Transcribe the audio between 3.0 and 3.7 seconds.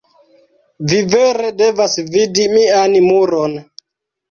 muron.